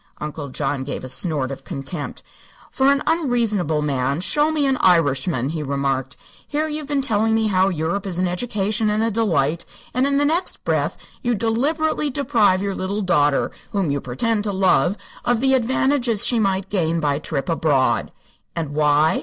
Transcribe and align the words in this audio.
Uncle 0.17 0.49
John 0.49 0.83
gave 0.83 1.03
a 1.03 1.07
snort 1.09 1.51
of 1.51 1.63
contempt. 1.63 2.23
"For 2.71 2.91
an 2.91 3.03
unreasonable 3.05 3.83
man, 3.83 4.19
show 4.21 4.49
me 4.51 4.65
an 4.65 4.77
Irishman," 4.77 5.49
he 5.49 5.61
remarked. 5.61 6.17
"Here 6.47 6.67
you've 6.67 6.87
been 6.87 7.03
telling 7.03 7.35
me 7.35 7.45
how 7.49 7.69
Europe 7.69 8.07
is 8.07 8.17
an 8.17 8.27
education 8.27 8.89
and 8.89 9.03
a 9.03 9.11
delight, 9.11 9.63
and 9.93 10.07
in 10.07 10.17
the 10.17 10.25
next 10.25 10.63
breath 10.65 10.97
you 11.21 11.35
deliberately 11.35 12.09
deprive 12.09 12.63
your 12.63 12.73
little 12.73 13.03
daughter, 13.03 13.51
whom 13.73 13.91
you 13.91 14.01
pretend 14.01 14.43
to 14.45 14.51
love, 14.51 14.97
of 15.23 15.39
the 15.39 15.53
advantages 15.53 16.25
she 16.25 16.39
might 16.39 16.71
gain 16.71 16.99
by 16.99 17.13
a 17.13 17.19
trip 17.19 17.47
abroad! 17.47 18.11
And 18.55 18.69
why? 18.69 19.19